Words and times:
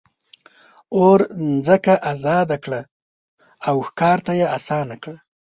اور 0.97 1.19
ځمکه 1.65 1.93
آزاده 2.11 2.57
کړه 2.63 2.81
او 3.67 3.75
ښکار 3.87 4.17
ته 4.25 4.31
یې 4.39 4.45
آسانه 4.57 4.95
کړه. 5.03 5.15